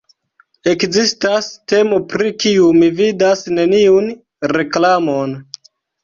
Ekzistas 0.69 1.49
temo 1.73 1.99
pri 2.13 2.31
kiu 2.43 2.69
mi 2.77 2.89
vidas 3.01 3.43
neniun 3.59 4.09
reklamon: 4.57 5.37